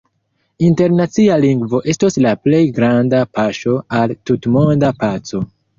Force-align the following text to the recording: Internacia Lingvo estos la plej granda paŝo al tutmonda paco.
Internacia 0.67 1.35
Lingvo 1.43 1.83
estos 1.95 2.19
la 2.27 2.33
plej 2.47 2.63
granda 2.81 3.23
paŝo 3.39 3.79
al 4.01 4.19
tutmonda 4.31 4.97
paco. 5.07 5.49